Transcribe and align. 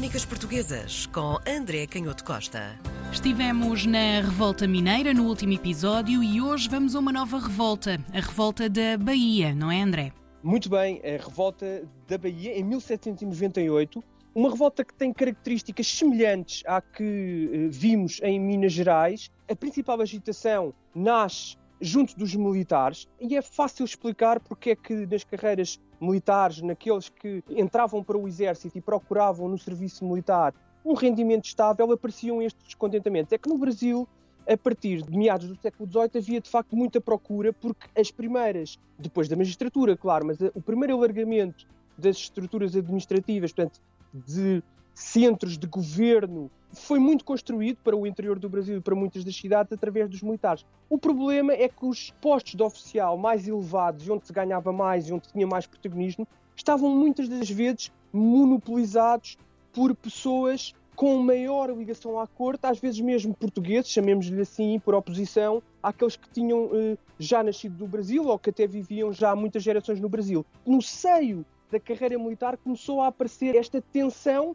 Crónicas 0.00 0.24
Portuguesas 0.24 1.04
com 1.08 1.36
André 1.46 1.86
Canhoto 1.86 2.24
Costa. 2.24 2.74
Estivemos 3.12 3.84
na 3.84 4.22
Revolta 4.22 4.66
Mineira 4.66 5.12
no 5.12 5.26
último 5.26 5.52
episódio 5.52 6.24
e 6.24 6.40
hoje 6.40 6.70
vamos 6.70 6.96
a 6.96 7.00
uma 7.00 7.12
nova 7.12 7.38
revolta, 7.38 8.02
a 8.10 8.18
Revolta 8.18 8.66
da 8.66 8.96
Bahia, 8.96 9.54
não 9.54 9.70
é, 9.70 9.82
André? 9.82 10.10
Muito 10.42 10.70
bem, 10.70 11.02
a 11.04 11.22
Revolta 11.22 11.86
da 12.08 12.16
Bahia 12.16 12.58
em 12.58 12.64
1798, 12.64 14.02
uma 14.34 14.48
revolta 14.48 14.86
que 14.86 14.94
tem 14.94 15.12
características 15.12 15.86
semelhantes 15.88 16.62
à 16.66 16.80
que 16.80 17.50
eh, 17.52 17.68
vimos 17.68 18.20
em 18.22 18.40
Minas 18.40 18.72
Gerais. 18.72 19.30
A 19.50 19.54
principal 19.54 20.00
agitação 20.00 20.72
nasce 20.94 21.58
junto 21.80 22.16
dos 22.16 22.34
militares 22.34 23.08
e 23.18 23.36
é 23.36 23.42
fácil 23.42 23.84
explicar 23.84 24.38
porque 24.40 24.70
é 24.70 24.76
que 24.76 25.06
nas 25.06 25.24
carreiras 25.24 25.80
militares, 26.00 26.60
naqueles 26.60 27.08
que 27.08 27.42
entravam 27.48 28.02
para 28.04 28.18
o 28.18 28.28
exército 28.28 28.76
e 28.76 28.80
procuravam 28.80 29.48
no 29.48 29.58
serviço 29.58 30.04
militar 30.04 30.54
um 30.84 30.94
rendimento 30.94 31.44
estável, 31.44 31.90
apareciam 31.92 32.40
estes 32.40 32.64
descontentamentos. 32.64 33.32
É 33.32 33.38
que 33.38 33.48
no 33.48 33.58
Brasil, 33.58 34.08
a 34.48 34.56
partir 34.56 35.02
de 35.02 35.16
meados 35.16 35.48
do 35.48 35.60
século 35.60 35.88
XVIII, 35.88 36.10
havia 36.16 36.40
de 36.40 36.48
facto 36.48 36.74
muita 36.74 37.00
procura, 37.00 37.52
porque 37.52 37.86
as 37.98 38.10
primeiras, 38.10 38.78
depois 38.98 39.28
da 39.28 39.36
magistratura, 39.36 39.96
claro, 39.96 40.26
mas 40.26 40.38
o 40.54 40.60
primeiro 40.62 40.94
alargamento 40.96 41.66
das 41.98 42.16
estruturas 42.16 42.74
administrativas, 42.74 43.52
portanto, 43.52 43.80
de 44.12 44.62
centros 44.94 45.58
de 45.58 45.66
governo 45.66 46.50
foi 46.72 46.98
muito 46.98 47.24
construído 47.24 47.78
para 47.82 47.96
o 47.96 48.06
interior 48.06 48.38
do 48.38 48.48
Brasil 48.48 48.78
e 48.78 48.80
para 48.80 48.94
muitas 48.94 49.24
das 49.24 49.34
cidades 49.34 49.72
através 49.72 50.08
dos 50.08 50.22
militares. 50.22 50.64
O 50.88 50.98
problema 50.98 51.52
é 51.52 51.68
que 51.68 51.84
os 51.84 52.10
postos 52.20 52.54
de 52.54 52.62
oficial 52.62 53.16
mais 53.16 53.46
elevados, 53.48 54.08
onde 54.08 54.26
se 54.26 54.32
ganhava 54.32 54.72
mais 54.72 55.08
e 55.08 55.12
onde 55.12 55.28
tinha 55.28 55.46
mais 55.46 55.66
protagonismo, 55.66 56.26
estavam 56.54 56.90
muitas 56.90 57.28
das 57.28 57.50
vezes 57.50 57.92
monopolizados 58.12 59.36
por 59.72 59.94
pessoas 59.94 60.74
com 60.94 61.18
maior 61.22 61.70
ligação 61.70 62.20
à 62.20 62.26
corte, 62.26 62.66
às 62.66 62.78
vezes 62.78 63.00
mesmo 63.00 63.34
portugueses, 63.34 63.90
chamemos-lhe 63.90 64.42
assim, 64.42 64.78
por 64.78 64.94
oposição 64.94 65.62
àqueles 65.82 66.14
que 66.14 66.28
tinham 66.28 66.68
eh, 66.74 66.98
já 67.18 67.42
nascido 67.42 67.78
no 67.78 67.86
Brasil 67.86 68.26
ou 68.26 68.38
que 68.38 68.50
até 68.50 68.66
viviam 68.66 69.10
já 69.10 69.34
muitas 69.34 69.62
gerações 69.62 69.98
no 69.98 70.10
Brasil. 70.10 70.44
No 70.66 70.82
seio 70.82 71.42
da 71.70 71.80
carreira 71.80 72.18
militar 72.18 72.58
começou 72.58 73.00
a 73.00 73.06
aparecer 73.06 73.54
esta 73.54 73.80
tensão 73.80 74.54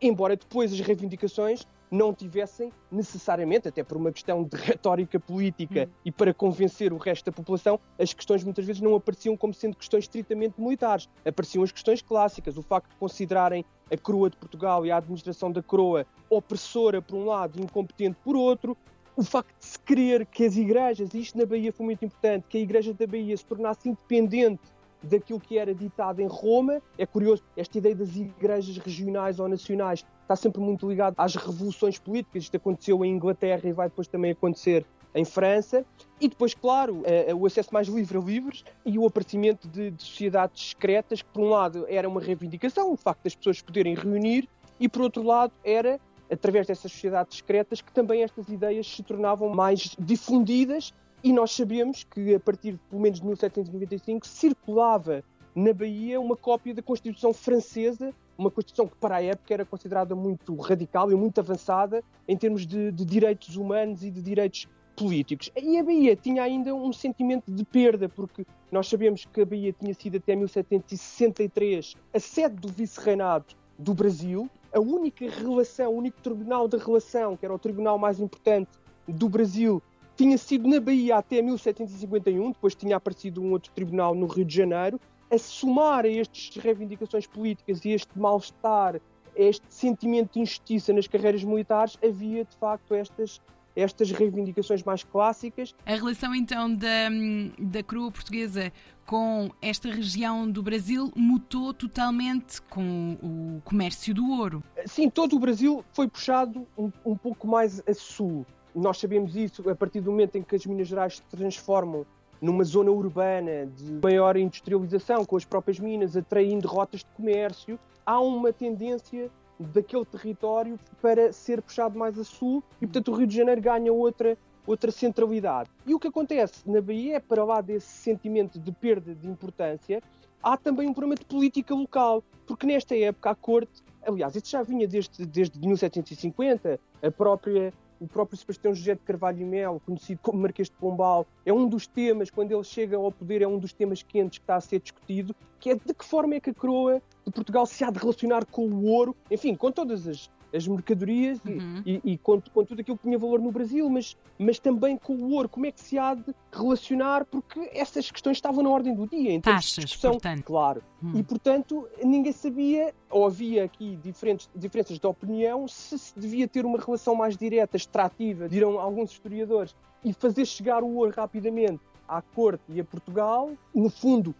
embora 0.00 0.36
depois 0.36 0.72
as 0.72 0.80
reivindicações 0.80 1.66
não 1.90 2.12
tivessem 2.12 2.72
necessariamente, 2.90 3.68
até 3.68 3.82
por 3.82 3.96
uma 3.96 4.10
questão 4.10 4.42
de 4.42 4.56
retórica 4.56 5.20
política 5.20 5.88
hum. 5.88 5.92
e 6.04 6.12
para 6.12 6.34
convencer 6.34 6.92
o 6.92 6.96
resto 6.96 7.26
da 7.26 7.32
população, 7.32 7.78
as 7.98 8.12
questões 8.12 8.42
muitas 8.42 8.64
vezes 8.64 8.82
não 8.82 8.94
apareciam 8.94 9.36
como 9.36 9.54
sendo 9.54 9.76
questões 9.76 10.04
estritamente 10.04 10.60
militares. 10.60 11.08
Apareciam 11.24 11.62
as 11.62 11.72
questões 11.72 12.02
clássicas, 12.02 12.56
o 12.56 12.62
facto 12.62 12.90
de 12.90 12.96
considerarem 12.96 13.64
a 13.90 13.96
coroa 13.96 14.28
de 14.28 14.36
Portugal 14.36 14.84
e 14.84 14.90
a 14.90 14.96
administração 14.96 15.50
da 15.52 15.62
coroa 15.62 16.06
opressora 16.28 17.00
por 17.00 17.16
um 17.16 17.24
lado 17.24 17.58
e 17.60 17.62
incompetente 17.62 18.16
por 18.24 18.34
outro, 18.34 18.76
o 19.16 19.22
facto 19.22 19.56
de 19.58 19.64
se 19.64 19.78
querer 19.78 20.26
que 20.26 20.44
as 20.44 20.56
igrejas, 20.56 21.14
e 21.14 21.20
isto 21.20 21.38
na 21.38 21.46
Bahia 21.46 21.72
foi 21.72 21.86
muito 21.86 22.04
importante, 22.04 22.44
que 22.48 22.58
a 22.58 22.60
igreja 22.60 22.92
da 22.92 23.06
Bahia 23.06 23.34
se 23.36 23.44
tornasse 23.44 23.88
independente 23.88 24.60
daquilo 25.06 25.40
que 25.40 25.58
era 25.58 25.74
ditado 25.74 26.20
em 26.20 26.26
Roma. 26.26 26.82
É 26.98 27.06
curioso, 27.06 27.42
esta 27.56 27.78
ideia 27.78 27.94
das 27.94 28.14
igrejas 28.16 28.76
regionais 28.78 29.38
ou 29.38 29.48
nacionais 29.48 30.04
está 30.22 30.36
sempre 30.36 30.60
muito 30.60 30.88
ligado 30.88 31.14
às 31.16 31.34
revoluções 31.34 31.98
políticas. 31.98 32.44
Isto 32.44 32.56
aconteceu 32.56 33.04
em 33.04 33.12
Inglaterra 33.12 33.62
e 33.64 33.72
vai 33.72 33.88
depois 33.88 34.08
também 34.08 34.32
acontecer 34.32 34.84
em 35.14 35.24
França. 35.24 35.84
E 36.20 36.28
depois, 36.28 36.52
claro, 36.52 37.02
o 37.38 37.46
acesso 37.46 37.72
mais 37.72 37.88
livre 37.88 38.18
a 38.18 38.20
livros 38.20 38.64
e 38.84 38.98
o 38.98 39.06
aparecimento 39.06 39.66
de, 39.66 39.90
de 39.90 40.02
sociedades 40.02 40.70
secretas, 40.70 41.22
que 41.22 41.28
por 41.30 41.42
um 41.42 41.48
lado 41.48 41.86
era 41.88 42.08
uma 42.08 42.20
reivindicação, 42.20 42.92
o 42.92 42.96
facto 42.96 43.24
das 43.24 43.34
pessoas 43.34 43.62
poderem 43.62 43.94
reunir, 43.94 44.48
e 44.78 44.88
por 44.88 45.02
outro 45.02 45.22
lado 45.22 45.52
era 45.64 45.98
através 46.30 46.66
dessas 46.66 46.92
sociedades 46.92 47.38
secretas 47.38 47.80
que 47.80 47.92
também 47.92 48.22
estas 48.22 48.48
ideias 48.48 48.86
se 48.86 49.02
tornavam 49.02 49.48
mais 49.48 49.96
difundidas 49.98 50.92
e 51.26 51.32
nós 51.32 51.50
sabemos 51.50 52.04
que, 52.04 52.36
a 52.36 52.38
partir 52.38 52.74
de, 52.74 52.78
pelo 52.88 53.02
menos 53.02 53.18
de 53.18 53.26
1795, 53.26 54.24
circulava 54.24 55.24
na 55.56 55.72
Bahia 55.72 56.20
uma 56.20 56.36
cópia 56.36 56.72
da 56.72 56.80
Constituição 56.80 57.32
Francesa, 57.32 58.14
uma 58.38 58.48
Constituição 58.48 58.86
que, 58.86 58.94
para 58.94 59.16
a 59.16 59.22
época, 59.24 59.52
era 59.52 59.64
considerada 59.64 60.14
muito 60.14 60.54
radical 60.54 61.10
e 61.10 61.16
muito 61.16 61.40
avançada 61.40 62.00
em 62.28 62.36
termos 62.36 62.64
de, 62.64 62.92
de 62.92 63.04
direitos 63.04 63.56
humanos 63.56 64.04
e 64.04 64.10
de 64.12 64.22
direitos 64.22 64.68
políticos. 64.94 65.50
E 65.60 65.76
a 65.76 65.82
Bahia 65.82 66.14
tinha 66.14 66.44
ainda 66.44 66.72
um 66.72 66.92
sentimento 66.92 67.50
de 67.50 67.64
perda, 67.64 68.08
porque 68.08 68.46
nós 68.70 68.86
sabemos 68.86 69.24
que 69.24 69.40
a 69.40 69.44
Bahia 69.44 69.72
tinha 69.72 69.94
sido 69.94 70.18
até 70.18 70.36
1763 70.36 71.96
a 72.14 72.20
sede 72.20 72.54
do 72.54 72.68
vice-reinado 72.68 73.46
do 73.76 73.92
Brasil, 73.94 74.48
a 74.72 74.78
única 74.78 75.28
relação, 75.28 75.92
o 75.92 75.96
único 75.96 76.20
tribunal 76.20 76.68
de 76.68 76.76
relação, 76.76 77.36
que 77.36 77.44
era 77.44 77.52
o 77.52 77.58
tribunal 77.58 77.98
mais 77.98 78.20
importante 78.20 78.70
do 79.08 79.28
Brasil, 79.28 79.82
tinha 80.16 80.38
sido 80.38 80.68
na 80.68 80.80
Bahia 80.80 81.16
até 81.16 81.42
1751, 81.42 82.52
depois 82.52 82.74
tinha 82.74 82.96
aparecido 82.96 83.42
um 83.42 83.52
outro 83.52 83.70
tribunal 83.72 84.14
no 84.14 84.26
Rio 84.26 84.44
de 84.44 84.54
Janeiro, 84.54 84.98
a 85.30 85.38
somar 85.38 86.04
a 86.04 86.08
estas 86.08 86.56
reivindicações 86.56 87.26
políticas 87.26 87.84
e 87.84 87.90
este 87.90 88.18
mal-estar, 88.18 89.00
este 89.34 89.66
sentimento 89.68 90.34
de 90.34 90.40
injustiça 90.40 90.92
nas 90.92 91.06
carreiras 91.06 91.44
militares, 91.44 91.98
havia 92.02 92.44
de 92.44 92.56
facto 92.56 92.94
estas 92.94 93.40
estas 93.76 94.10
reivindicações 94.10 94.82
mais 94.82 95.04
clássicas. 95.04 95.74
A 95.84 95.94
relação 95.94 96.34
então 96.34 96.74
da, 96.74 97.10
da 97.58 97.82
coroa 97.82 98.10
portuguesa 98.10 98.72
com 99.04 99.50
esta 99.60 99.88
região 99.90 100.50
do 100.50 100.62
Brasil 100.62 101.12
mutou 101.14 101.72
totalmente 101.74 102.60
com 102.62 103.16
o 103.22 103.60
comércio 103.62 104.14
do 104.14 104.28
ouro. 104.30 104.64
Sim, 104.86 105.10
todo 105.10 105.36
o 105.36 105.38
Brasil 105.38 105.84
foi 105.92 106.08
puxado 106.08 106.66
um, 106.76 106.90
um 107.04 107.16
pouco 107.16 107.46
mais 107.46 107.80
a 107.86 107.94
sul. 107.94 108.46
Nós 108.76 108.98
sabemos 108.98 109.34
isso 109.34 109.66
a 109.70 109.74
partir 109.74 110.02
do 110.02 110.10
momento 110.10 110.36
em 110.36 110.42
que 110.42 110.54
as 110.54 110.66
Minas 110.66 110.88
Gerais 110.88 111.16
se 111.16 111.22
transformam 111.34 112.04
numa 112.42 112.62
zona 112.62 112.90
urbana 112.90 113.64
de 113.64 113.90
maior 114.02 114.36
industrialização, 114.36 115.24
com 115.24 115.34
as 115.34 115.46
próprias 115.46 115.80
minas 115.80 116.14
atraindo 116.14 116.68
rotas 116.68 117.00
de 117.00 117.06
comércio, 117.16 117.78
há 118.04 118.20
uma 118.20 118.52
tendência 118.52 119.30
daquele 119.58 120.04
território 120.04 120.78
para 121.00 121.32
ser 121.32 121.62
puxado 121.62 121.98
mais 121.98 122.18
a 122.18 122.24
sul 122.24 122.62
e, 122.78 122.86
portanto, 122.86 123.12
o 123.12 123.14
Rio 123.14 123.26
de 123.26 123.34
Janeiro 123.34 123.62
ganha 123.62 123.90
outra, 123.90 124.36
outra 124.66 124.90
centralidade. 124.90 125.70
E 125.86 125.94
o 125.94 125.98
que 125.98 126.08
acontece 126.08 126.70
na 126.70 126.82
Bahia 126.82 127.16
é, 127.16 127.20
para 127.20 127.42
lá 127.44 127.62
desse 127.62 127.88
sentimento 127.88 128.58
de 128.58 128.72
perda 128.72 129.14
de 129.14 129.26
importância, 129.26 130.02
há 130.42 130.54
também 130.54 130.86
um 130.86 130.92
problema 130.92 131.14
de 131.14 131.24
política 131.24 131.74
local, 131.74 132.22
porque 132.46 132.66
nesta 132.66 132.94
época 132.94 133.30
a 133.30 133.34
corte, 133.34 133.82
aliás, 134.06 134.36
isso 134.36 134.50
já 134.50 134.62
vinha 134.62 134.86
desde, 134.86 135.24
desde 135.24 135.58
1750, 135.58 136.78
a 137.02 137.10
própria 137.10 137.72
o 138.00 138.06
próprio 138.06 138.36
Sebastião 138.36 138.74
José 138.74 138.94
de 138.94 139.00
Carvalho 139.00 139.40
e 139.40 139.44
Melo, 139.44 139.80
conhecido 139.80 140.20
como 140.22 140.40
Marquês 140.40 140.68
de 140.68 140.76
Pombal, 140.76 141.26
é 141.44 141.52
um 141.52 141.68
dos 141.68 141.86
temas, 141.86 142.30
quando 142.30 142.52
ele 142.52 142.64
chega 142.64 142.96
ao 142.96 143.10
poder, 143.10 143.42
é 143.42 143.48
um 143.48 143.58
dos 143.58 143.72
temas 143.72 144.02
quentes 144.02 144.38
que 144.38 144.44
está 144.44 144.56
a 144.56 144.60
ser 144.60 144.80
discutido, 144.80 145.34
que 145.58 145.70
é 145.70 145.74
de 145.74 145.94
que 145.94 146.04
forma 146.04 146.34
é 146.34 146.40
que 146.40 146.50
a 146.50 146.54
coroa 146.54 147.02
de 147.24 147.32
Portugal 147.32 147.66
se 147.66 147.82
há 147.84 147.90
de 147.90 147.98
relacionar 147.98 148.44
com 148.46 148.66
o 148.66 148.84
ouro, 148.86 149.16
enfim, 149.30 149.54
com 149.54 149.72
todas 149.72 150.06
as, 150.06 150.30
as 150.56 150.66
mercadorias 150.66 151.38
uhum. 151.44 151.82
e, 151.84 152.00
e, 152.04 152.12
e 152.12 152.18
com, 152.18 152.40
com, 152.40 152.64
tudo 152.64 152.80
aquilo 152.80 152.96
que 152.96 153.04
tinha 153.04 153.18
valor 153.18 153.40
no 153.40 153.52
Brasil, 153.52 153.88
mas, 153.90 154.16
mas 154.38 154.58
também 154.58 154.96
com 154.96 155.14
o 155.14 155.32
ouro. 155.32 155.48
Como 155.48 155.66
é 155.66 155.72
que 155.72 155.80
se 155.80 155.98
há 155.98 156.14
de 156.14 156.34
relacionar? 156.52 157.24
Porque 157.26 157.70
essas 157.72 158.10
questões 158.10 158.36
estavam 158.38 158.62
na 158.62 158.70
ordem 158.70 158.94
do 158.94 159.06
dia. 159.06 159.32
Em 159.32 159.40
Taxas, 159.40 159.74
de 159.74 159.80
discussão, 159.82 160.12
portanto. 160.12 160.44
Claro. 160.44 160.82
Hum. 161.02 161.12
E, 161.14 161.22
portanto, 161.22 161.86
ninguém 162.02 162.32
sabia, 162.32 162.94
ou 163.10 163.26
havia 163.26 163.64
aqui 163.64 163.96
diferentes, 164.02 164.48
diferenças 164.54 164.98
de 164.98 165.06
opinião, 165.06 165.68
se 165.68 165.98
se 165.98 166.18
devia 166.18 166.48
ter 166.48 166.64
uma 166.64 166.78
relação 166.78 167.14
mais 167.14 167.36
direta, 167.36 167.76
extrativa, 167.76 168.48
dirão 168.48 168.78
alguns 168.78 169.10
historiadores, 169.10 169.74
e 170.04 170.12
fazer 170.12 170.46
chegar 170.46 170.82
o 170.82 170.94
ouro 170.94 171.12
rapidamente 171.14 171.80
à 172.08 172.22
corte 172.22 172.62
e 172.68 172.80
a 172.80 172.84
Portugal, 172.84 173.50
no 173.74 173.90
fundo, 173.90 174.34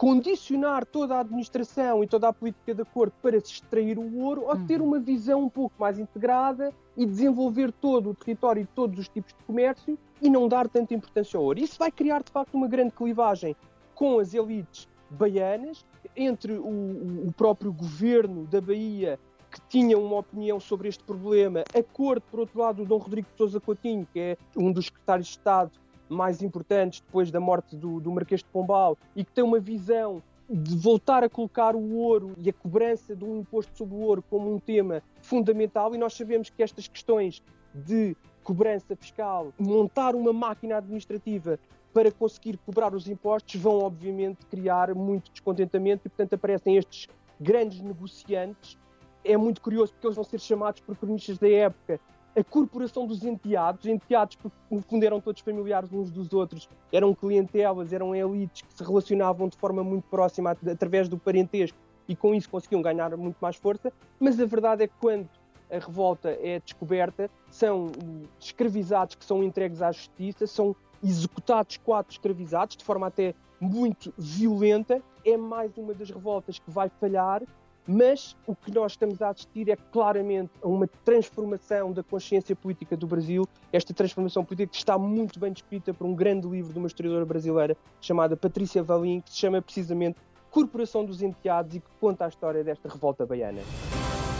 condicionar 0.00 0.86
toda 0.86 1.16
a 1.16 1.20
administração 1.20 2.02
e 2.02 2.06
toda 2.06 2.26
a 2.26 2.32
política 2.32 2.74
da 2.74 2.86
corte 2.86 3.12
para 3.20 3.38
se 3.38 3.52
extrair 3.52 3.98
o 3.98 4.16
ouro 4.20 4.46
ou 4.46 4.56
ter 4.64 4.80
uhum. 4.80 4.86
uma 4.86 4.98
visão 4.98 5.42
um 5.42 5.48
pouco 5.50 5.74
mais 5.78 5.98
integrada 5.98 6.72
e 6.96 7.04
desenvolver 7.04 7.70
todo 7.70 8.08
o 8.08 8.14
território 8.14 8.62
e 8.62 8.64
todos 8.64 8.98
os 8.98 9.08
tipos 9.08 9.34
de 9.34 9.44
comércio 9.44 9.98
e 10.22 10.30
não 10.30 10.48
dar 10.48 10.70
tanta 10.70 10.94
importância 10.94 11.36
ao 11.36 11.44
ouro. 11.44 11.58
Isso 11.58 11.78
vai 11.78 11.90
criar, 11.90 12.22
de 12.22 12.32
facto, 12.32 12.54
uma 12.54 12.66
grande 12.66 12.92
clivagem 12.92 13.54
com 13.94 14.18
as 14.18 14.32
elites 14.32 14.88
baianas, 15.10 15.84
entre 16.16 16.54
o, 16.54 17.26
o 17.26 17.32
próprio 17.36 17.70
governo 17.70 18.46
da 18.46 18.58
Bahia 18.58 19.20
que 19.50 19.60
tinha 19.68 19.98
uma 19.98 20.16
opinião 20.16 20.58
sobre 20.58 20.88
este 20.88 21.04
problema, 21.04 21.62
a 21.74 21.82
corte, 21.82 22.24
por 22.30 22.40
outro 22.40 22.58
lado, 22.58 22.82
o 22.84 22.86
Dom 22.86 22.96
Rodrigo 22.96 23.28
de 23.30 23.36
Sousa 23.36 23.60
Coutinho, 23.60 24.06
que 24.10 24.18
é 24.18 24.36
um 24.56 24.72
dos 24.72 24.86
secretários 24.86 25.26
de 25.26 25.32
Estado 25.32 25.72
mais 26.10 26.42
importantes 26.42 27.00
depois 27.00 27.30
da 27.30 27.40
morte 27.40 27.76
do, 27.76 28.00
do 28.00 28.10
Marquês 28.10 28.42
de 28.42 28.48
Pombal 28.48 28.98
e 29.14 29.24
que 29.24 29.32
tem 29.32 29.44
uma 29.44 29.60
visão 29.60 30.22
de 30.52 30.76
voltar 30.76 31.22
a 31.22 31.28
colocar 31.28 31.76
o 31.76 31.94
ouro 31.94 32.34
e 32.36 32.50
a 32.50 32.52
cobrança 32.52 33.14
de 33.14 33.24
um 33.24 33.38
imposto 33.38 33.78
sobre 33.78 33.94
o 33.94 34.00
ouro 34.00 34.24
como 34.28 34.52
um 34.52 34.58
tema 34.58 35.00
fundamental, 35.22 35.94
e 35.94 35.98
nós 35.98 36.12
sabemos 36.14 36.50
que 36.50 36.60
estas 36.60 36.88
questões 36.88 37.40
de 37.72 38.16
cobrança 38.42 38.96
fiscal, 38.96 39.52
montar 39.56 40.16
uma 40.16 40.32
máquina 40.32 40.78
administrativa 40.78 41.56
para 41.94 42.10
conseguir 42.10 42.58
cobrar 42.66 42.92
os 42.94 43.08
impostos, 43.08 43.60
vão 43.60 43.78
obviamente 43.78 44.44
criar 44.46 44.92
muito 44.92 45.30
descontentamento 45.30 46.06
e, 46.06 46.08
portanto, 46.08 46.34
aparecem 46.34 46.76
estes 46.76 47.06
grandes 47.40 47.80
negociantes. 47.80 48.76
É 49.24 49.36
muito 49.36 49.60
curioso 49.60 49.92
porque 49.92 50.06
eles 50.06 50.16
vão 50.16 50.24
ser 50.24 50.40
chamados 50.40 50.80
por 50.80 50.96
cronistas 50.96 51.38
da 51.38 51.48
época 51.48 52.00
a 52.36 52.44
corporação 52.44 53.06
dos 53.06 53.24
enteados, 53.24 53.86
enteados 53.86 54.36
porque 54.36 54.56
no 54.70 54.80
fundo 54.82 55.04
eram 55.04 55.20
todos 55.20 55.42
familiares 55.42 55.92
uns 55.92 56.10
dos 56.10 56.32
outros, 56.32 56.68
eram 56.92 57.14
clientelas, 57.14 57.92
eram 57.92 58.14
elites 58.14 58.62
que 58.62 58.74
se 58.74 58.84
relacionavam 58.84 59.48
de 59.48 59.56
forma 59.56 59.82
muito 59.82 60.04
próxima 60.08 60.50
através 60.50 61.08
do 61.08 61.18
parentesco 61.18 61.76
e 62.08 62.14
com 62.14 62.34
isso 62.34 62.48
conseguiam 62.48 62.82
ganhar 62.82 63.16
muito 63.16 63.36
mais 63.40 63.56
força, 63.56 63.92
mas 64.18 64.38
a 64.40 64.46
verdade 64.46 64.84
é 64.84 64.86
que 64.86 64.94
quando 65.00 65.28
a 65.70 65.78
revolta 65.78 66.36
é 66.42 66.58
descoberta, 66.60 67.30
são 67.48 67.92
escravizados 68.38 69.14
que 69.14 69.24
são 69.24 69.42
entregues 69.42 69.80
à 69.80 69.92
justiça, 69.92 70.46
são 70.46 70.74
executados 71.02 71.76
quatro 71.78 72.12
escravizados 72.12 72.76
de 72.76 72.84
forma 72.84 73.06
até 73.06 73.34
muito 73.60 74.12
violenta. 74.18 75.02
É 75.24 75.36
mais 75.36 75.76
uma 75.76 75.94
das 75.94 76.10
revoltas 76.10 76.58
que 76.58 76.70
vai 76.70 76.90
falhar 77.00 77.42
mas 77.86 78.36
o 78.46 78.54
que 78.54 78.72
nós 78.72 78.92
estamos 78.92 79.20
a 79.22 79.30
assistir 79.30 79.68
é 79.68 79.76
claramente 79.76 80.50
a 80.62 80.68
uma 80.68 80.86
transformação 81.04 81.92
da 81.92 82.02
consciência 82.02 82.54
política 82.54 82.96
do 82.96 83.06
Brasil. 83.06 83.46
Esta 83.72 83.92
transformação 83.92 84.44
política 84.44 84.76
está 84.76 84.98
muito 84.98 85.38
bem 85.38 85.52
descrita 85.52 85.92
por 85.92 86.06
um 86.06 86.14
grande 86.14 86.46
livro 86.48 86.72
de 86.72 86.78
uma 86.78 86.86
historiadora 86.86 87.24
brasileira 87.24 87.76
chamada 88.00 88.36
Patrícia 88.36 88.82
Valim, 88.82 89.20
que 89.20 89.30
se 89.30 89.38
chama 89.38 89.60
precisamente 89.60 90.18
Corporação 90.50 91.04
dos 91.04 91.22
Enteados 91.22 91.76
e 91.76 91.80
que 91.80 91.90
conta 92.00 92.24
a 92.24 92.28
história 92.28 92.64
desta 92.64 92.88
revolta 92.88 93.24
baiana. 93.24 93.60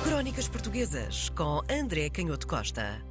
Crónicas 0.05 0.49
Portuguesas 0.49 1.29
com 1.31 1.61
André 1.71 2.11
Canhoto 2.11 2.47
Costa. 2.47 3.10